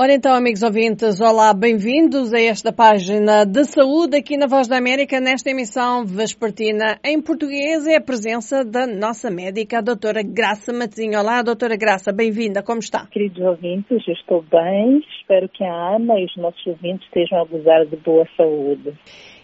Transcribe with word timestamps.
Ora 0.00 0.14
então, 0.14 0.32
amigos 0.32 0.62
ouvintes, 0.62 1.20
olá, 1.20 1.52
bem-vindos 1.52 2.32
a 2.32 2.40
esta 2.40 2.72
página 2.72 3.44
de 3.44 3.64
saúde 3.64 4.16
aqui 4.16 4.36
na 4.36 4.46
Voz 4.46 4.68
da 4.68 4.78
América, 4.78 5.18
nesta 5.18 5.50
emissão 5.50 6.06
vespertina 6.06 7.00
em 7.04 7.20
português. 7.20 7.84
É 7.84 7.96
a 7.96 8.00
presença 8.00 8.64
da 8.64 8.86
nossa 8.86 9.28
médica, 9.28 9.78
a 9.78 9.82
doutora 9.82 10.22
Graça 10.22 10.72
Matezinho. 10.72 11.18
Olá, 11.18 11.42
doutora 11.42 11.76
Graça, 11.76 12.12
bem-vinda, 12.12 12.62
como 12.62 12.78
está? 12.78 13.08
Queridos 13.08 13.42
ouvintes, 13.44 14.06
estou 14.06 14.40
bem, 14.42 15.02
espero 15.18 15.48
que 15.48 15.64
a 15.64 15.96
Ana 15.96 16.14
e 16.20 16.26
os 16.26 16.36
nossos 16.36 16.64
ouvintes 16.64 17.04
estejam 17.08 17.40
a 17.40 17.44
gozar 17.44 17.84
de 17.84 17.96
boa 17.96 18.24
saúde. 18.36 18.96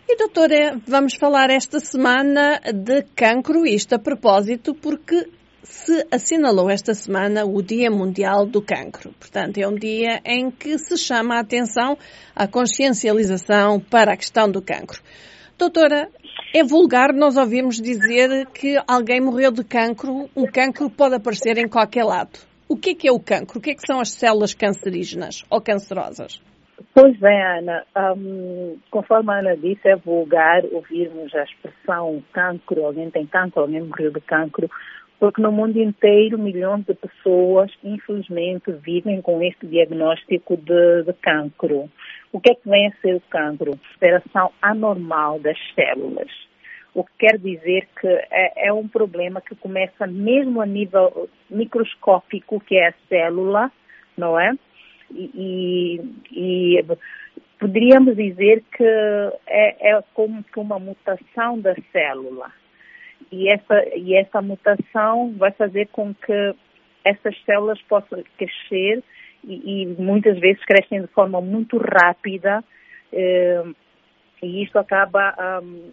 E 0.09 0.16
doutora, 0.16 0.80
vamos 0.86 1.16
falar 1.16 1.50
esta 1.50 1.80
semana 1.80 2.61
de 2.73 3.02
cancro, 3.16 3.66
isto 3.66 3.96
a 3.96 3.98
propósito, 3.98 4.73
porque 4.73 5.27
se 5.65 6.07
assinalou 6.11 6.69
esta 6.69 6.93
semana 6.95 7.45
o 7.45 7.62
Dia 7.62 7.91
Mundial 7.91 8.46
do 8.46 8.61
Cancro. 8.61 9.13
Portanto, 9.19 9.59
é 9.59 9.67
um 9.67 9.75
dia 9.75 10.21
em 10.25 10.51
que 10.51 10.79
se 10.79 10.96
chama 10.96 11.37
a 11.37 11.41
atenção 11.41 11.96
à 12.37 12.46
consciencialização 12.46 13.81
para 13.81 14.13
a 14.13 14.17
questão 14.17 14.50
do 14.50 14.61
cancro. 14.61 15.00
Doutora, 15.58 16.11
é 16.55 16.63
vulgar 16.63 17.14
nós 17.14 17.36
ouvimos 17.36 17.81
dizer 17.81 18.46
que 18.49 18.77
alguém 18.86 19.21
morreu 19.21 19.50
de 19.50 19.64
cancro. 19.64 20.29
Um 20.36 20.45
cancro 20.45 20.91
pode 20.91 21.14
aparecer 21.14 21.57
em 21.57 21.69
qualquer 21.69 22.05
lado. 22.05 22.39
O 22.69 22.77
que 22.77 22.91
é, 22.91 22.94
que 22.94 23.08
é 23.08 23.13
o 23.13 23.21
cancro? 23.21 23.58
O 23.58 23.63
que, 23.63 23.71
é 23.71 23.75
que 23.75 23.86
são 23.86 24.00
as 24.00 24.11
células 24.11 24.53
cancerígenas 24.53 25.44
ou 25.50 25.61
cancerosas? 25.61 26.41
Pois 26.93 27.17
bem, 27.19 27.41
Ana, 27.43 27.85
um, 28.17 28.77
conforme 28.91 29.33
a 29.33 29.39
Ana 29.39 29.57
disse, 29.57 29.89
é 29.89 29.96
vulgar 29.96 30.63
ouvirmos 30.72 31.35
a 31.35 31.44
expressão 31.44 32.22
cancro, 32.33 32.84
alguém 32.84 33.11
tem 33.11 33.27
cancro, 33.27 33.62
alguém 33.62 33.83
morreu 33.83 34.12
de 34.12 34.20
cancro, 34.20 34.69
porque 35.25 35.41
no 35.41 35.51
mundo 35.51 35.81
inteiro 35.81 36.39
milhões 36.39 36.84
de 36.84 36.92
pessoas, 36.92 37.73
infelizmente, 37.83 38.70
vivem 38.70 39.23
com 39.23 39.42
este 39.42 39.67
diagnóstico 39.67 40.55
de, 40.55 41.03
de 41.03 41.14
cancro. 41.14 41.91
O 42.31 42.39
que 42.39 42.50
é 42.50 42.55
que 42.55 42.69
vem 42.69 42.89
a 42.89 42.97
ser 43.00 43.14
o 43.14 43.23
cancro? 43.31 43.73
Alteração 43.95 44.53
anormal 44.61 45.41
das 45.41 45.56
células. 45.75 46.28
O 46.94 47.05
que 47.05 47.12
quer 47.20 47.39
dizer 47.39 47.89
que 47.98 48.06
é, 48.06 48.66
é, 48.66 48.72
um 48.75 48.86
problema 48.86 49.41
que 49.41 49.55
começa 49.55 50.06
mesmo 50.06 50.61
a 50.61 50.66
nível 50.66 51.27
microscópico, 51.48 52.61
que 52.61 52.77
é 52.77 52.88
a 52.88 52.94
célula, 53.09 53.72
não 54.19 54.38
é? 54.38 54.53
E, 55.11 55.31
e, 56.31 56.78
e 56.78 56.84
poderíamos 57.59 58.14
dizer 58.14 58.62
que 58.77 58.84
é, 59.47 59.91
é 59.91 60.03
como 60.12 60.44
que 60.44 60.61
uma 60.61 60.78
mutação 60.78 61.59
da 61.59 61.75
célula 61.92 62.53
e 63.30 63.48
essa, 63.48 63.97
e 63.97 64.14
essa 64.14 64.41
mutação 64.42 65.34
vai 65.36 65.50
fazer 65.53 65.89
com 65.89 66.14
que 66.14 66.55
essas 67.05 67.36
células 67.44 67.81
possam 67.83 68.22
crescer 68.39 69.03
e, 69.44 69.83
e 69.83 69.86
muitas 69.98 70.39
vezes 70.39 70.64
crescem 70.64 71.03
de 71.03 71.08
forma 71.08 71.41
muito 71.41 71.77
rápida 71.78 72.64
eh, 73.12 73.64
e 74.42 74.62
isto 74.62 74.78
acaba 74.78 75.34
um, 75.62 75.92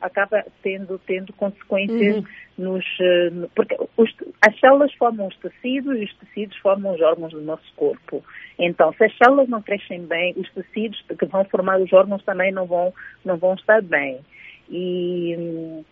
acaba 0.00 0.44
tendo 0.62 0.98
tendo 1.06 1.32
consequências 1.32 2.16
uhum. 2.16 2.24
nos 2.58 2.84
uh, 3.00 3.50
porque 3.54 3.76
os, 3.96 4.14
as 4.42 4.58
células 4.60 4.92
formam 4.94 5.28
os 5.28 5.36
tecidos 5.38 5.98
e 5.98 6.04
os 6.04 6.14
tecidos 6.16 6.56
formam 6.58 6.94
os 6.94 7.00
órgãos 7.00 7.32
do 7.32 7.40
nosso 7.40 7.72
corpo 7.74 8.22
então 8.58 8.92
se 8.94 9.04
as 9.04 9.16
células 9.16 9.48
não 9.48 9.62
crescem 9.62 10.04
bem 10.06 10.34
os 10.36 10.50
tecidos 10.52 11.02
que 11.18 11.26
vão 11.26 11.44
formar 11.46 11.80
os 11.80 11.92
órgãos 11.92 12.22
também 12.24 12.52
não 12.52 12.66
vão 12.66 12.92
não 13.24 13.36
vão 13.38 13.54
estar 13.54 13.80
bem 13.82 14.20
e 14.68 15.82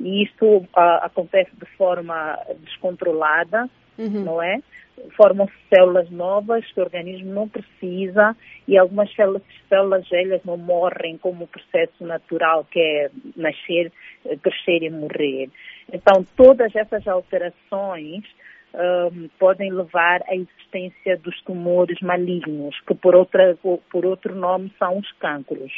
e 0.00 0.24
isto 0.24 0.46
uh, 0.46 0.68
acontece 1.02 1.50
de 1.56 1.66
forma 1.76 2.38
descontrolada, 2.60 3.68
uhum. 3.98 4.24
não 4.24 4.42
é? 4.42 4.58
Formam-se 5.16 5.54
células 5.68 6.08
novas 6.10 6.64
que 6.72 6.80
o 6.80 6.84
organismo 6.84 7.32
não 7.32 7.48
precisa 7.48 8.36
e 8.66 8.78
algumas 8.78 9.12
células, 9.14 9.42
células 9.68 10.08
velhas 10.08 10.40
não 10.44 10.56
morrem 10.56 11.18
como 11.18 11.44
o 11.44 11.48
processo 11.48 12.04
natural 12.04 12.64
que 12.70 12.78
é 12.78 13.10
nascer, 13.36 13.90
crescer 14.40 14.82
e 14.84 14.90
morrer. 14.90 15.50
Então, 15.92 16.24
todas 16.36 16.74
essas 16.76 17.06
alterações 17.08 18.24
um, 18.74 19.28
podem 19.38 19.72
levar 19.72 20.22
à 20.28 20.34
existência 20.34 21.16
dos 21.18 21.40
tumores 21.42 22.00
malignos, 22.00 22.78
que 22.86 22.94
por, 22.94 23.14
outra, 23.14 23.56
por 23.90 24.04
outro 24.04 24.34
nome 24.34 24.72
são 24.78 24.98
os 24.98 25.12
cânceres. 25.12 25.72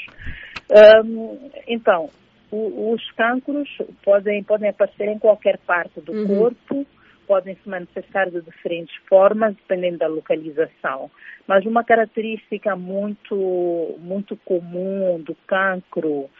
Um, 1.04 1.50
então, 1.66 2.10
o, 2.50 2.92
os 2.92 3.10
cancros 3.12 3.68
podem, 4.04 4.42
podem 4.42 4.70
aparecer 4.70 5.08
em 5.08 5.18
qualquer 5.18 5.58
parte 5.58 6.00
do 6.00 6.12
uhum. 6.12 6.26
corpo, 6.26 6.86
podem 7.26 7.56
se 7.56 7.68
manifestar 7.68 8.30
de 8.30 8.40
diferentes 8.40 8.94
formas, 9.08 9.54
dependendo 9.56 9.98
da 9.98 10.06
localização. 10.06 11.10
Mas 11.46 11.66
uma 11.66 11.82
característica 11.82 12.76
muito, 12.76 13.96
muito 13.98 14.36
comum 14.38 15.20
do 15.20 15.34
cancro 15.46 16.30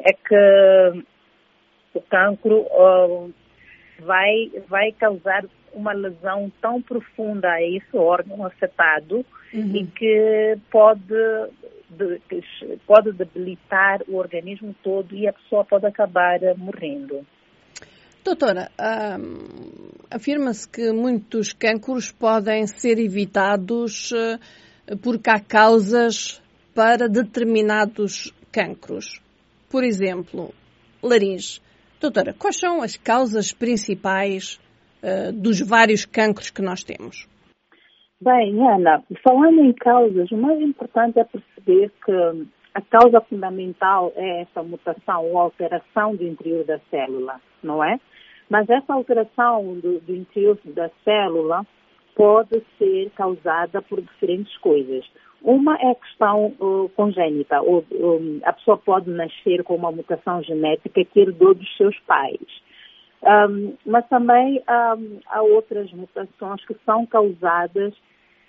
é 0.00 0.12
que 0.12 1.04
o 1.94 2.00
cancro 2.02 2.60
uh, 2.60 3.32
vai, 4.00 4.50
vai 4.68 4.92
causar 4.92 5.44
uma 5.72 5.92
lesão 5.92 6.52
tão 6.60 6.80
profunda 6.80 7.50
a 7.50 7.62
esse 7.62 7.96
órgão 7.96 8.44
afetado 8.44 9.24
uhum. 9.52 9.76
e 9.76 9.86
que 9.86 10.58
pode 10.70 11.14
de, 11.94 12.20
pode 12.86 13.12
debilitar 13.12 14.02
o 14.08 14.16
organismo 14.16 14.74
todo 14.82 15.14
e 15.14 15.26
a 15.26 15.32
pessoa 15.32 15.64
pode 15.64 15.86
acabar 15.86 16.40
morrendo. 16.56 17.26
Doutora, 18.24 18.70
hum, 19.20 19.90
afirma-se 20.10 20.66
que 20.66 20.90
muitos 20.92 21.52
cancros 21.52 22.10
podem 22.10 22.66
ser 22.66 22.98
evitados 22.98 24.12
uh, 24.12 24.96
porque 25.02 25.28
há 25.28 25.38
causas 25.38 26.42
para 26.74 27.06
determinados 27.06 28.32
cancros. 28.50 29.20
Por 29.68 29.84
exemplo, 29.84 30.54
laringe. 31.02 31.60
Doutora, 32.00 32.32
quais 32.32 32.58
são 32.58 32.80
as 32.80 32.96
causas 32.96 33.52
principais 33.52 34.58
uh, 35.02 35.30
dos 35.30 35.60
vários 35.60 36.06
cancros 36.06 36.48
que 36.48 36.62
nós 36.62 36.82
temos? 36.82 37.28
Bem, 38.24 38.58
Ana, 38.66 39.04
falando 39.22 39.60
em 39.60 39.72
causas, 39.74 40.30
o 40.32 40.36
mais 40.38 40.58
importante 40.58 41.18
é 41.18 41.24
perceber 41.24 41.92
que 42.02 42.46
a 42.72 42.80
causa 42.80 43.20
fundamental 43.20 44.14
é 44.16 44.40
essa 44.40 44.62
mutação 44.62 45.26
ou 45.26 45.38
alteração 45.38 46.16
do 46.16 46.24
interior 46.24 46.64
da 46.64 46.78
célula, 46.90 47.38
não 47.62 47.84
é? 47.84 48.00
Mas 48.48 48.66
essa 48.70 48.94
alteração 48.94 49.74
do, 49.74 50.00
do 50.00 50.14
interior 50.14 50.58
da 50.64 50.90
célula 51.04 51.66
pode 52.16 52.62
ser 52.78 53.10
causada 53.10 53.82
por 53.82 54.00
diferentes 54.00 54.56
coisas. 54.56 55.04
Uma 55.42 55.76
é 55.76 55.90
a 55.90 55.94
questão 55.94 56.46
uh, 56.58 56.88
congênita, 56.96 57.60
ou, 57.60 57.84
um, 57.92 58.40
a 58.42 58.54
pessoa 58.54 58.78
pode 58.78 59.10
nascer 59.10 59.62
com 59.64 59.74
uma 59.74 59.92
mutação 59.92 60.42
genética 60.42 61.04
que 61.04 61.20
herdou 61.20 61.54
dos 61.54 61.76
seus 61.76 61.98
pais. 62.06 62.40
Um, 63.22 63.74
mas 63.84 64.08
também 64.08 64.62
um, 64.66 65.20
há 65.26 65.42
outras 65.42 65.92
mutações 65.92 66.64
que 66.64 66.74
são 66.86 67.04
causadas 67.04 67.92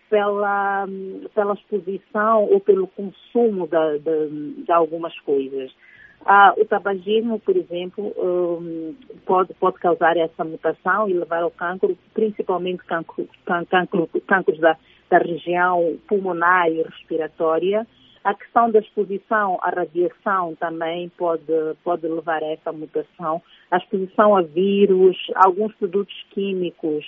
pela, 0.10 0.88
pela 1.34 1.54
exposição 1.54 2.44
ou 2.46 2.60
pelo 2.60 2.88
consumo 2.88 3.68
de, 3.68 4.00
de, 4.00 4.64
de 4.64 4.72
algumas 4.72 5.18
coisas. 5.22 5.72
Ah, 6.26 6.54
o 6.58 6.66
tabagismo, 6.66 7.40
por 7.40 7.56
exemplo, 7.56 8.12
um, 8.18 8.96
pode, 9.26 9.54
pode 9.54 9.78
causar 9.78 10.18
essa 10.18 10.44
mutação 10.44 11.08
e 11.08 11.14
levar 11.14 11.44
ao 11.44 11.52
cancro, 11.52 11.96
principalmente 12.16 12.84
cancro, 12.86 13.28
cancro, 13.46 14.10
cancros 14.28 14.60
da, 14.60 14.76
da 15.10 15.20
região 15.20 15.98
pulmonar 16.08 16.68
e 16.70 16.82
respiratória. 16.82 17.86
A 18.24 18.34
questão 18.34 18.72
da 18.72 18.80
exposição 18.80 19.60
à 19.62 19.70
radiação 19.70 20.56
também 20.56 21.10
pode, 21.10 21.44
pode 21.84 22.08
levar 22.08 22.42
a 22.42 22.54
essa 22.54 22.72
mutação. 22.72 23.40
A 23.70 23.78
exposição 23.78 24.36
a 24.36 24.42
vírus, 24.42 25.16
alguns 25.36 25.76
produtos 25.76 26.16
químicos, 26.32 27.06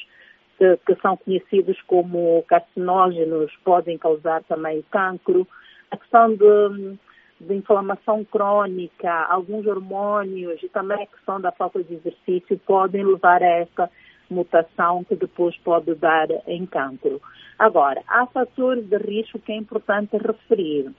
que, 0.57 0.77
que 0.85 0.95
são 1.01 1.15
conhecidos 1.17 1.79
como 1.83 2.43
carcinógenos 2.47 3.51
podem 3.63 3.97
causar 3.97 4.43
também 4.43 4.83
cancro. 4.91 5.47
A 5.91 5.97
questão 5.97 6.29
de, 6.29 6.97
de 7.39 7.55
inflamação 7.55 8.25
crônica, 8.25 9.11
alguns 9.29 9.65
hormônios 9.65 10.61
e 10.61 10.69
também 10.69 11.03
a 11.03 11.07
questão 11.07 11.39
da 11.39 11.51
falta 11.51 11.83
de 11.83 11.93
exercício 11.93 12.59
podem 12.65 13.05
levar 13.05 13.41
a 13.41 13.47
essa 13.47 13.89
mutação 14.29 15.03
que 15.03 15.15
depois 15.15 15.55
pode 15.57 15.93
dar 15.95 16.27
em 16.47 16.65
cancro. 16.65 17.21
Agora, 17.57 18.01
há 18.07 18.25
fatores 18.27 18.85
de 18.85 18.97
risco 18.97 19.39
que 19.39 19.51
é 19.51 19.55
importante 19.55 20.17
referir. 20.17 20.91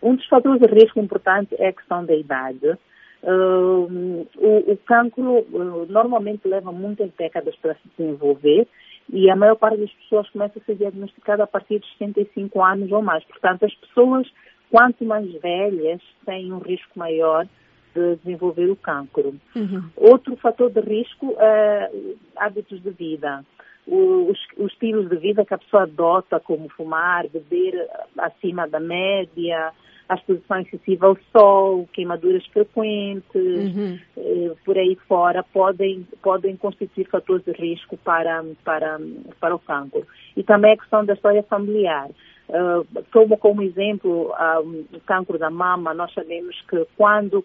Um 0.00 0.14
dos 0.14 0.26
fatores 0.26 0.60
de 0.60 0.66
risco 0.66 1.00
importante 1.00 1.54
é 1.58 1.68
a 1.68 1.72
questão 1.72 2.04
da 2.04 2.14
idade. 2.14 2.78
Uh, 3.22 4.21
o, 4.66 4.72
o 4.72 4.76
cancro 4.78 5.40
uh, 5.40 5.86
normalmente 5.88 6.46
leva 6.46 6.72
muitas 6.72 7.10
décadas 7.18 7.54
para 7.56 7.74
se 7.74 7.88
desenvolver 7.96 8.66
e 9.12 9.30
a 9.30 9.36
maior 9.36 9.56
parte 9.56 9.78
das 9.78 9.92
pessoas 9.92 10.28
começa 10.30 10.58
a 10.58 10.62
ser 10.62 10.76
diagnosticada 10.76 11.44
a 11.44 11.46
partir 11.46 11.80
de 11.80 11.86
65 11.98 12.62
anos 12.62 12.92
ou 12.92 13.02
mais. 13.02 13.24
Portanto, 13.24 13.64
as 13.64 13.74
pessoas, 13.74 14.26
quanto 14.70 15.04
mais 15.04 15.30
velhas, 15.40 16.00
têm 16.24 16.52
um 16.52 16.58
risco 16.58 16.98
maior 16.98 17.46
de 17.94 18.16
desenvolver 18.16 18.70
o 18.70 18.76
cancro. 18.76 19.34
Uhum. 19.54 19.90
Outro 19.96 20.36
fator 20.36 20.70
de 20.70 20.80
risco 20.80 21.34
é 21.38 21.90
hábitos 22.36 22.82
de 22.82 22.90
vida. 22.90 23.44
os, 23.86 24.38
os 24.56 24.72
estilos 24.72 25.10
de 25.10 25.16
vida 25.16 25.44
que 25.44 25.52
a 25.52 25.58
pessoa 25.58 25.82
adota, 25.82 26.40
como 26.40 26.68
fumar, 26.70 27.28
beber 27.28 27.74
acima 28.16 28.66
da 28.66 28.80
média, 28.80 29.72
a 30.12 30.16
exposição 30.16 30.60
excessiva 30.60 31.06
ao 31.06 31.16
sol, 31.32 31.88
queimaduras 31.92 32.44
frequentes, 32.46 33.34
uhum. 33.34 33.98
eh, 34.16 34.52
por 34.64 34.76
aí 34.76 34.96
fora, 35.08 35.42
podem, 35.42 36.06
podem 36.22 36.56
constituir 36.56 37.08
fatores 37.08 37.44
de 37.44 37.52
risco 37.52 37.96
para, 37.96 38.44
para, 38.64 39.00
para 39.40 39.54
o 39.54 39.58
cancro. 39.58 40.06
E 40.36 40.42
também 40.42 40.72
a 40.72 40.76
questão 40.76 41.04
da 41.04 41.14
história 41.14 41.42
familiar. 41.42 42.08
Uh, 42.48 42.84
tomo 43.10 43.38
como 43.38 43.62
exemplo 43.62 44.30
uh, 44.32 44.86
o 44.92 45.00
cancro 45.00 45.38
da 45.38 45.48
mama, 45.48 45.94
nós 45.94 46.12
sabemos 46.12 46.60
que 46.68 46.86
quando 46.96 47.42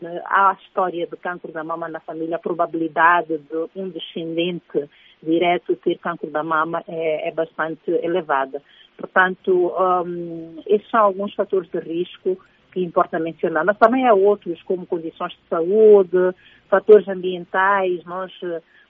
né, 0.00 0.22
a 0.26 0.56
história 0.60 1.06
do 1.06 1.16
cancro 1.16 1.52
da 1.52 1.64
mama 1.64 1.88
na 1.88 2.00
família, 2.00 2.36
a 2.36 2.40
probabilidade 2.40 3.38
de 3.38 3.68
um 3.74 3.88
descendente 3.88 4.88
direto 5.22 5.76
ter 5.76 5.98
cancro 5.98 6.30
da 6.30 6.42
mama 6.42 6.82
é, 6.88 7.28
é 7.28 7.32
bastante 7.32 7.90
elevada. 7.90 8.62
Portanto, 8.96 9.72
um, 10.06 10.62
esses 10.66 10.88
são 10.90 11.00
alguns 11.00 11.34
fatores 11.34 11.70
de 11.70 11.78
risco 11.78 12.38
que 12.72 12.84
importa 12.84 13.18
mencionar, 13.18 13.64
mas 13.64 13.78
também 13.78 14.06
há 14.06 14.14
outros, 14.14 14.62
como 14.62 14.86
condições 14.86 15.32
de 15.32 15.48
saúde, 15.48 16.34
fatores 16.68 17.08
ambientais. 17.08 18.04
Nós, 18.04 18.32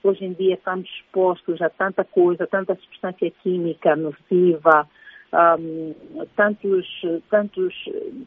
hoje 0.03 0.25
em 0.25 0.33
dia, 0.33 0.55
estamos 0.55 0.87
expostos 0.89 1.61
a 1.61 1.69
tanta 1.69 2.03
coisa, 2.03 2.45
tanta 2.45 2.75
substância 2.75 3.31
química 3.41 3.95
nociva, 3.95 4.87
um, 5.33 5.93
tantos, 6.35 6.85
tantos 7.29 7.73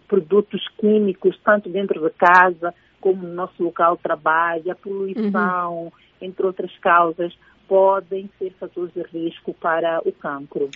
produtos 0.08 0.66
químicos, 0.78 1.38
tanto 1.44 1.68
dentro 1.68 2.00
de 2.00 2.10
casa 2.10 2.74
como 3.00 3.22
no 3.22 3.34
nosso 3.34 3.62
local 3.62 3.96
de 3.96 4.02
trabalho, 4.02 4.72
a 4.72 4.74
poluição, 4.74 5.84
uhum. 5.84 5.92
entre 6.22 6.46
outras 6.46 6.70
causas, 6.78 7.36
podem 7.68 8.30
ser 8.38 8.52
fatores 8.58 8.94
de 8.94 9.02
risco 9.02 9.52
para 9.52 10.00
o 10.06 10.12
cancro. 10.12 10.70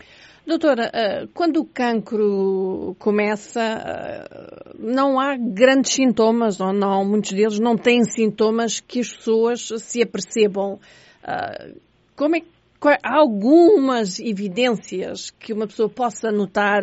Doutora, 0.47 0.91
eh, 0.93 1.27
quando 1.35 1.61
o 1.61 1.65
cancro 1.67 2.97
começa, 2.99 3.61
eh, 3.61 4.75
não 4.79 5.21
há 5.21 5.37
grandes 5.37 5.93
sintomas, 5.93 6.61
ou 6.61 6.73
não, 6.73 7.05
muitos 7.05 7.33
deles 7.33 7.59
não 7.59 7.77
têm 7.77 8.03
sintomas 8.05 8.81
que 8.81 9.01
as 9.01 9.13
pessoas 9.15 9.69
se 9.79 10.03
apercebam. 10.03 10.79
Eh, 11.23 11.75
como 12.17 12.37
é 12.37 12.41
que 12.41 12.58
há 13.03 13.17
algumas 13.17 14.21
evidências 14.21 15.31
que 15.31 15.53
uma 15.53 15.67
pessoa 15.67 15.89
possa 15.89 16.31
notar 16.31 16.83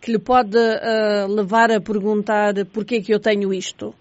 que 0.00 0.10
lhe 0.10 0.18
pode 0.18 0.56
uh, 0.56 1.26
levar 1.28 1.70
a 1.70 1.80
perguntar 1.80 2.54
porquê 2.72 3.00
que 3.00 3.14
eu 3.14 3.20
tenho 3.20 3.52
isto? 3.52 3.94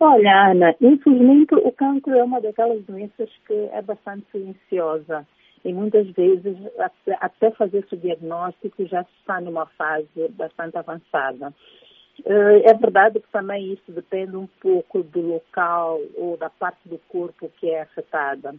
Olha, 0.00 0.50
Ana, 0.50 0.74
infelizmente 0.80 1.54
o 1.54 1.72
cancro 1.72 2.12
é 2.12 2.22
uma 2.22 2.40
daquelas 2.40 2.84
doenças 2.84 3.28
que 3.46 3.54
é 3.72 3.82
bastante 3.82 4.24
silenciosa 4.30 5.26
e 5.64 5.72
muitas 5.72 6.08
vezes 6.10 6.56
até 7.20 7.50
fazer 7.50 7.84
o 7.90 7.96
diagnóstico 7.96 8.86
já 8.86 9.04
está 9.18 9.40
numa 9.40 9.66
fase 9.66 10.28
bastante 10.30 10.78
avançada. 10.78 11.52
Eh, 12.24 12.62
é 12.70 12.74
verdade 12.74 13.20
que 13.20 13.28
também 13.32 13.72
isso 13.72 13.90
depende 13.90 14.36
um 14.36 14.46
pouco 14.60 15.02
do 15.02 15.20
local 15.20 16.00
ou 16.16 16.36
da 16.36 16.50
parte 16.50 16.88
do 16.88 16.98
corpo 17.08 17.50
que 17.58 17.68
é 17.70 17.82
afetada. 17.82 18.54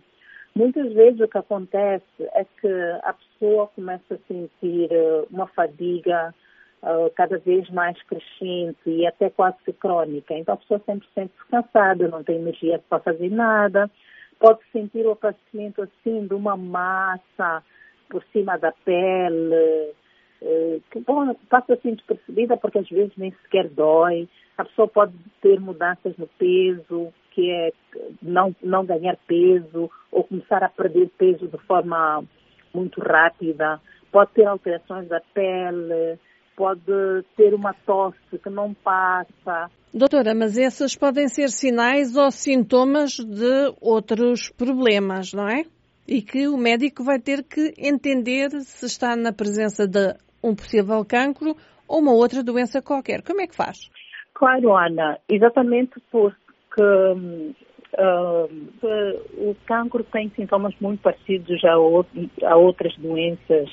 Muitas 0.56 0.92
vezes 0.94 1.20
o 1.20 1.28
que 1.28 1.38
acontece 1.38 2.04
é 2.34 2.46
que 2.60 2.68
a 3.04 3.14
pessoa 3.14 3.68
começa 3.68 4.16
a 4.16 4.28
sentir 4.28 4.92
eh, 4.92 5.26
uma 5.32 5.48
fadiga 5.48 6.34
uh, 6.82 7.10
cada 7.16 7.38
vez 7.38 7.70
mais 7.70 8.02
crescente 8.04 8.78
e 8.88 9.06
até 9.06 9.30
quase 9.30 9.58
crônica. 9.80 10.34
Então 10.34 10.56
a 10.56 10.58
pessoa 10.58 10.82
sempre 10.86 11.08
se 11.08 11.14
sente 11.14 11.34
cansada, 11.50 12.08
não 12.08 12.24
tem 12.24 12.38
energia 12.38 12.82
para 12.90 13.00
fazer 13.00 13.30
nada, 13.30 13.90
pode 14.40 14.60
sentir 14.72 15.06
o 15.06 15.12
aparecimento 15.12 15.82
assim 15.82 16.28
de 16.28 16.34
uma 16.34 16.58
massa 16.58 17.64
por 18.10 18.24
cima 18.34 18.58
da 18.58 18.72
pele, 18.72 19.94
uh, 20.42 20.82
que 20.92 21.00
bom, 21.02 21.34
passa 21.50 21.74
assim 21.74 21.94
despercebida 21.94 22.58
porque 22.58 22.80
às 22.80 22.90
vezes 22.90 23.14
nem 23.18 23.32
sequer 23.44 23.70
dói. 23.70 24.28
A 24.58 24.66
pessoa 24.66 24.88
pode 24.88 25.14
ter 25.42 25.60
mudanças 25.60 26.18
no 26.18 26.28
peso, 26.28 27.14
que 27.40 27.50
é 27.50 27.72
não, 28.22 28.54
não 28.62 28.86
ganhar 28.86 29.18
peso 29.26 29.90
ou 30.12 30.24
começar 30.26 30.62
a 30.62 30.70
perder 30.70 31.10
peso 31.18 31.48
de 31.48 31.58
forma 31.60 32.24
muito 32.74 33.00
rápida, 33.00 33.80
pode 34.12 34.32
ter 34.34 34.46
alterações 34.46 35.08
da 35.08 35.22
pele, 35.34 36.20
pode 36.56 37.24
ter 37.38 37.54
uma 37.54 37.74
tosse 37.86 38.38
que 38.44 38.50
não 38.50 38.74
passa. 38.74 39.72
Doutora, 39.94 40.36
mas 40.36 40.58
esses 40.58 40.96
podem 40.96 41.30
ser 41.30 41.50
sinais 41.50 42.16
ou 42.18 42.30
sintomas 42.30 43.12
de 43.14 43.74
outros 43.82 44.50
problemas, 44.50 45.34
não 45.34 45.48
é? 45.48 45.64
E 46.08 46.22
que 46.22 46.48
o 46.48 46.58
médico 46.58 47.04
vai 47.04 47.20
ter 47.20 47.44
que 47.44 47.74
entender 47.78 48.50
se 48.62 48.86
está 48.86 49.16
na 49.16 49.32
presença 49.32 49.88
de 49.88 50.14
um 50.44 50.54
possível 50.54 51.04
cancro 51.06 51.56
ou 51.88 52.00
uma 52.00 52.12
outra 52.12 52.44
doença 52.44 52.82
qualquer. 52.82 53.24
Como 53.24 53.42
é 53.42 53.48
que 53.48 53.56
faz? 53.56 53.90
Claro, 54.34 54.76
Ana, 54.76 55.18
exatamente 55.28 56.00
porque 56.12 56.49
uh, 56.78 57.56
o 59.38 59.56
cancro 59.66 60.04
tem 60.04 60.30
sintomas 60.36 60.74
muito 60.80 61.02
parecidos 61.02 61.64
a, 61.64 61.74
a 61.74 62.56
outras 62.56 62.96
doenças. 62.98 63.70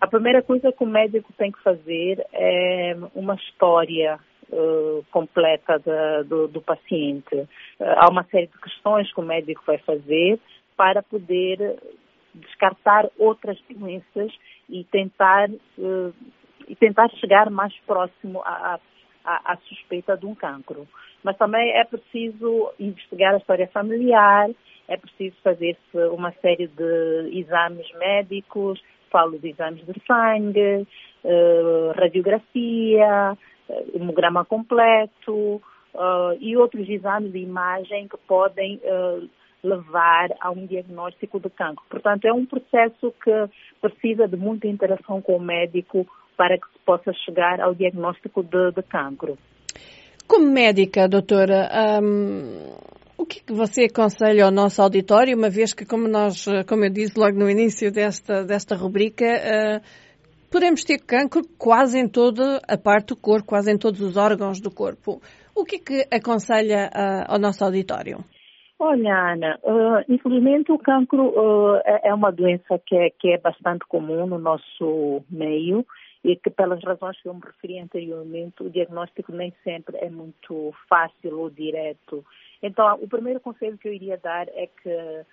A 0.00 0.06
primeira 0.06 0.42
coisa 0.42 0.72
que 0.72 0.82
o 0.82 0.86
médico 0.86 1.32
tem 1.38 1.52
que 1.52 1.62
fazer 1.62 2.26
é 2.32 2.96
uma 3.14 3.34
história 3.36 4.18
uh, 4.50 5.04
completa 5.10 5.78
da, 5.78 6.22
do, 6.22 6.48
do, 6.48 6.60
paciente. 6.60 7.48
Há 7.80 8.10
uma 8.10 8.24
série 8.24 8.48
de 8.48 8.58
questões 8.58 9.12
que 9.12 9.20
o 9.20 9.24
médico 9.24 9.62
vai 9.66 9.78
fazer 9.78 10.40
para 10.76 11.02
poder 11.02 11.78
descartar 12.34 13.08
outras 13.18 13.58
doenças 13.70 14.32
e 14.68 14.84
tentar, 14.84 15.48
uh, 15.50 16.14
e 16.66 16.74
tentar 16.74 17.08
chegar 17.10 17.50
mais 17.50 17.74
próximo 17.86 18.40
à, 18.44 18.80
à, 19.24 19.52
à 19.52 19.56
suspeita 19.56 20.16
de 20.16 20.26
um 20.26 20.34
cancro 20.34 20.86
mas 21.22 21.36
também 21.36 21.70
é 21.72 21.84
preciso 21.84 22.72
investigar 22.78 23.34
a 23.34 23.38
história 23.38 23.68
familiar, 23.68 24.50
é 24.88 24.96
preciso 24.96 25.36
fazer-se 25.42 25.98
uma 26.10 26.32
série 26.42 26.66
de 26.66 27.38
exames 27.38 27.86
médicos, 27.98 28.82
falo 29.10 29.38
de 29.38 29.50
exames 29.50 29.84
de 29.86 29.94
sangue, 30.06 30.86
uh, 31.24 31.92
radiografia, 31.94 33.36
uh, 33.68 33.96
hemograma 33.96 34.44
completo 34.44 35.62
uh, 35.94 36.36
e 36.40 36.56
outros 36.56 36.88
exames 36.88 37.32
de 37.32 37.38
imagem 37.38 38.08
que 38.08 38.16
podem 38.26 38.80
levar 39.62 40.30
a 40.40 40.50
um 40.50 40.66
diagnóstico 40.66 41.38
de 41.38 41.48
cancro. 41.48 41.84
Portanto, 41.88 42.24
é 42.24 42.32
um 42.32 42.44
processo 42.44 43.14
que 43.22 43.48
precisa 43.80 44.26
de 44.26 44.36
muita 44.36 44.66
interação 44.66 45.22
com 45.22 45.36
o 45.36 45.40
médico 45.40 46.04
para 46.42 46.58
que 46.58 46.66
se 46.72 46.78
possa 46.84 47.12
chegar 47.24 47.60
ao 47.60 47.72
diagnóstico 47.72 48.42
de, 48.42 48.72
de 48.72 48.82
cancro. 48.82 49.38
Como 50.26 50.50
médica, 50.50 51.08
doutora, 51.08 51.70
um, 52.02 52.74
o 53.16 53.24
que, 53.24 53.38
é 53.38 53.42
que 53.46 53.52
você 53.52 53.84
aconselha 53.84 54.44
ao 54.44 54.50
nosso 54.50 54.82
auditório, 54.82 55.36
uma 55.36 55.48
vez 55.48 55.72
que, 55.72 55.86
como, 55.86 56.08
nós, 56.08 56.44
como 56.68 56.84
eu 56.84 56.90
disse 56.90 57.16
logo 57.16 57.38
no 57.38 57.48
início 57.48 57.92
desta, 57.92 58.42
desta 58.42 58.74
rubrica, 58.74 59.24
uh, 59.24 59.80
podemos 60.50 60.82
ter 60.82 60.98
cancro 60.98 61.42
quase 61.56 61.96
em 61.96 62.08
toda 62.08 62.60
a 62.66 62.76
parte 62.76 63.10
do 63.10 63.16
corpo, 63.16 63.46
quase 63.46 63.70
em 63.70 63.78
todos 63.78 64.00
os 64.00 64.16
órgãos 64.16 64.60
do 64.60 64.72
corpo. 64.72 65.22
O 65.54 65.64
que 65.64 65.76
é 65.76 65.78
que 65.78 66.08
aconselha 66.12 66.90
uh, 66.92 67.34
ao 67.34 67.38
nosso 67.38 67.64
auditório? 67.64 68.18
Olha, 68.80 69.32
Ana, 69.34 69.60
uh, 69.62 70.12
infelizmente 70.12 70.72
o 70.72 70.78
cancro 70.78 71.28
uh, 71.28 71.80
é 72.02 72.12
uma 72.12 72.32
doença 72.32 72.80
que 72.84 72.96
é, 72.96 73.10
que 73.10 73.28
é 73.28 73.38
bastante 73.38 73.86
comum 73.86 74.26
no 74.26 74.40
nosso 74.40 75.22
meio 75.30 75.86
e 76.24 76.36
que 76.36 76.50
pelas 76.50 76.82
razões 76.82 77.20
que 77.20 77.28
eu 77.28 77.34
me 77.34 77.40
referi 77.44 77.78
anteriormente, 77.78 78.62
o 78.62 78.70
diagnóstico 78.70 79.32
nem 79.32 79.52
sempre 79.64 79.96
é 79.98 80.08
muito 80.08 80.72
fácil 80.88 81.38
ou 81.38 81.50
direto. 81.50 82.24
Então, 82.62 82.94
o 83.02 83.08
primeiro 83.08 83.40
conselho 83.40 83.76
que 83.76 83.88
eu 83.88 83.92
iria 83.92 84.16
dar 84.16 84.48
é 84.48 84.68
que 84.68 84.88
eh, 84.88 85.24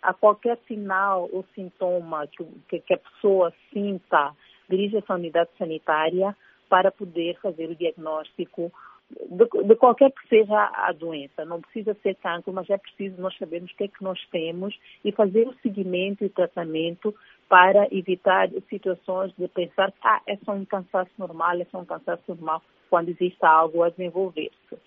a 0.00 0.14
qualquer 0.14 0.58
sinal 0.66 1.28
ou 1.30 1.44
sintoma 1.54 2.26
que, 2.26 2.80
que 2.80 2.94
a 2.94 2.98
pessoa 2.98 3.52
sinta, 3.72 4.34
dirija-se 4.68 5.12
à 5.12 5.14
unidade 5.14 5.50
sanitária 5.58 6.34
para 6.68 6.90
poder 6.90 7.38
fazer 7.40 7.70
o 7.70 7.76
diagnóstico 7.76 8.72
de, 9.10 9.64
de, 9.64 9.76
qualquer 9.76 10.10
que 10.10 10.28
seja 10.28 10.70
a 10.74 10.92
doença. 10.92 11.44
Não 11.44 11.60
precisa 11.60 11.96
ser 12.02 12.16
cancro, 12.16 12.52
mas 12.52 12.68
é 12.68 12.76
preciso 12.76 13.20
nós 13.20 13.36
sabermos 13.38 13.70
o 13.70 13.76
que 13.76 13.84
é 13.84 13.88
que 13.88 14.02
nós 14.02 14.18
temos 14.30 14.76
e 15.04 15.12
fazer 15.12 15.46
o 15.46 15.54
seguimento 15.62 16.24
e 16.24 16.28
tratamento 16.28 17.14
para 17.48 17.86
evitar 17.90 18.48
situações 18.68 19.32
de 19.38 19.46
pensar 19.48 19.92
que 19.92 19.98
ah, 20.02 20.20
é 20.26 20.36
só 20.44 20.52
um 20.52 20.64
cansaço 20.64 21.10
normal, 21.18 21.60
é 21.60 21.64
só 21.66 21.78
um 21.78 21.84
cansaço 21.84 22.22
normal, 22.28 22.62
quando 22.90 23.08
existe 23.08 23.44
algo 23.44 23.82
a 23.82 23.90
desenvolver-se. 23.90 24.78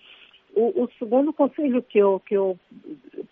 O, 0.54 0.84
o, 0.84 0.90
segundo 0.98 1.32
conselho 1.32 1.82
que 1.82 1.98
eu, 1.98 2.20
que 2.20 2.34
eu 2.34 2.58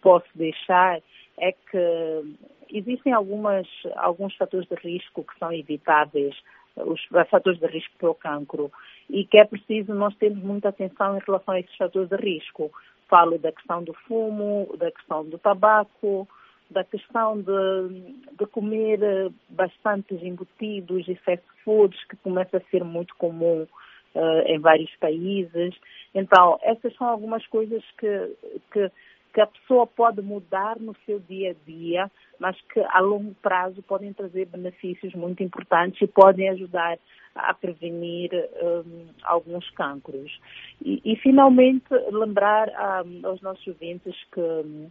posso 0.01 0.27
deixar 0.35 1.01
é 1.39 1.53
que 1.53 2.37
existem 2.71 3.13
algumas, 3.13 3.67
alguns 3.97 4.35
fatores 4.37 4.69
de 4.69 4.77
risco 4.77 5.25
que 5.25 5.39
são 5.39 5.53
evitáveis, 5.53 6.37
os 6.77 7.01
fatores 7.29 7.59
de 7.59 7.67
risco 7.67 7.93
para 7.99 8.11
o 8.11 8.15
cancro, 8.15 8.71
e 9.11 9.25
que 9.25 9.39
é 9.39 9.45
preciso 9.45 9.95
nós 9.95 10.15
termos 10.17 10.43
muita 10.43 10.69
atenção 10.69 11.17
em 11.17 11.21
relação 11.27 11.55
a 11.55 11.61
esses 11.61 11.77
fatores 11.77 12.09
de 12.09 12.17
risco. 12.17 12.71
Falo 13.09 13.39
da 13.39 13.51
questão 13.51 13.83
do 13.83 13.95
fumo, 14.07 14.69
da 14.79 14.91
questão 14.91 15.25
do 15.25 15.39
tabaco, 15.39 16.29
da 16.71 16.85
questão 16.85 17.41
de, 17.41 18.15
de 18.39 18.47
comer 18.47 19.01
bastantes 19.49 20.23
embutidos 20.23 21.09
e 21.09 21.15
fast 21.17 21.45
foods, 21.65 22.03
que 22.05 22.17
começa 22.17 22.59
a 22.59 22.71
ser 22.71 22.85
muito 22.85 23.15
comum 23.17 23.67
uh, 24.15 24.41
em 24.47 24.59
vários 24.59 24.95
países. 24.97 25.75
Então, 26.15 26.59
essas 26.63 26.95
são 26.97 27.07
algumas 27.07 27.47
coisas 27.47 27.83
que, 27.99 28.37
que, 28.73 28.91
que 29.35 29.41
a 29.41 29.47
pessoa 29.47 29.87
pode 29.87 30.21
mudar 30.21 30.79
no 30.79 30.95
seu 31.07 31.19
dia 31.21 31.53
a 31.53 31.67
dia, 31.67 32.11
mas 32.39 32.61
que 32.73 32.81
a 32.81 33.01
longo 33.01 33.35
prazo 33.43 33.83
podem 33.83 34.13
trazer 34.13 34.47
benefícios 34.47 35.15
muito 35.15 35.43
importantes 35.43 36.01
e 36.03 36.07
podem 36.07 36.49
ajudar 36.51 36.99
a 37.35 37.55
prevenir 37.55 38.31
um, 38.61 39.07
alguns 39.23 39.69
cancros. 39.71 40.39
E, 40.85 41.01
e, 41.05 41.17
finalmente, 41.17 41.87
lembrar 42.11 42.69
um, 43.05 43.27
aos 43.27 43.41
nossos 43.41 43.67
ouvintes 43.67 44.15
que 44.33 44.41
um, 44.41 44.91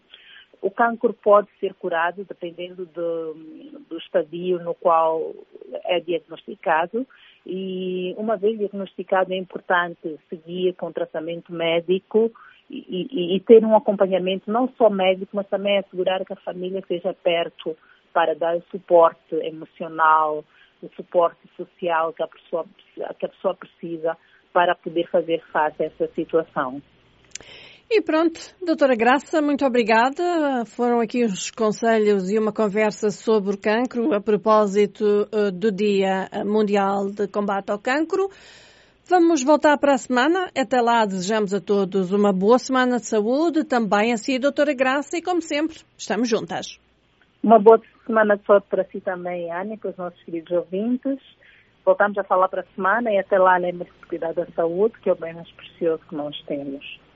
o 0.62 0.72
cancro 0.72 1.14
pode 1.14 1.48
ser 1.60 1.74
curado 1.74 2.26
dependendo 2.26 2.86
do, 2.86 3.34
do 3.90 3.98
estadio 3.98 4.60
no 4.60 4.74
qual 4.74 5.34
é 5.86 6.00
diagnosticado 6.00 7.06
e 7.46 8.14
uma 8.18 8.36
vez 8.36 8.58
diagnosticado 8.58 9.34
é 9.34 9.38
importante 9.38 10.20
seguir 10.30 10.74
com 10.74 10.92
tratamento 10.92 11.54
médico 11.54 12.32
e, 12.70 13.08
e, 13.10 13.36
e, 13.36 13.40
ter 13.40 13.64
um 13.64 13.76
acompanhamento 13.76 14.52
não 14.52 14.68
só 14.78 14.90
médico, 14.90 15.34
mas 15.34 15.48
também 15.48 15.78
assegurar 15.78 16.26
que 16.26 16.34
a 16.34 16.38
família 16.38 16.80
esteja 16.80 17.14
perto 17.14 17.78
para 18.12 18.36
dar 18.36 18.58
o 18.58 18.64
suporte 18.70 19.36
emocional, 19.36 20.44
o 20.82 20.90
suporte 20.96 21.40
social 21.56 22.12
que 22.12 22.24
a 22.24 22.28
pessoa, 22.28 22.66
que 23.18 23.26
a 23.26 23.30
pessoa 23.30 23.54
precisa 23.54 24.18
para 24.52 24.76
poder 24.76 25.08
fazer 25.10 25.42
face 25.52 25.84
a 25.84 25.86
essa 25.86 26.08
situação. 26.10 26.82
E 27.90 28.02
pronto, 28.02 28.38
doutora 28.62 28.98
Graça, 28.98 29.42
muito 29.42 29.66
obrigada. 29.66 30.66
Foram 30.66 31.00
aqui 31.00 31.24
os 31.24 31.50
conselhos 31.50 32.30
e 32.30 32.38
uma 32.38 32.52
conversa 32.52 33.10
sobre 33.10 33.56
o 33.56 33.58
cancro 33.58 34.14
a 34.14 34.20
propósito 34.20 35.06
uh, 35.32 35.50
do 35.54 35.72
Dia 35.72 36.30
Mundial 36.46 37.10
de 37.10 37.30
Combate 37.30 37.72
ao 37.72 37.80
Cancro. 37.80 38.28
Vamos 39.10 39.42
voltar 39.42 39.78
para 39.78 39.94
a 39.94 39.98
semana. 39.98 40.52
Até 40.54 40.82
lá, 40.82 41.06
desejamos 41.06 41.54
a 41.54 41.62
todos 41.62 42.12
uma 42.12 42.34
boa 42.34 42.60
semana 42.60 42.98
de 42.98 43.08
saúde, 43.08 43.64
também 43.64 44.12
a 44.12 44.18
si, 44.18 44.38
doutora 44.38 44.74
Graça, 44.74 45.18
e 45.18 45.22
como 45.22 45.42
sempre, 45.42 45.78
estamos 45.98 46.28
juntas. 46.28 46.78
Uma 47.42 47.58
boa 47.58 47.80
semana 48.06 48.36
de 48.36 48.46
saúde 48.46 48.66
para 48.70 48.84
si 48.84 49.00
também, 49.00 49.50
Ana, 49.50 49.78
para 49.78 49.92
os 49.92 49.98
nossos 49.98 50.22
queridos 50.24 50.52
ouvintes. 50.52 51.20
Voltamos 51.86 52.18
a 52.18 52.24
falar 52.26 52.50
para 52.50 52.64
a 52.64 52.76
semana 52.76 53.10
e 53.14 53.18
até 53.18 53.40
lá 53.40 53.56
lembre-se 53.56 53.98
de 53.98 54.08
cuidar 54.08 54.34
da 54.34 54.46
saúde, 54.48 55.00
que 55.02 55.10
é 55.10 55.14
o 55.14 55.16
bem 55.16 55.34
mais 55.34 55.50
precioso 55.54 56.04
que 56.10 56.16
nós 56.16 56.36
temos. 56.46 57.07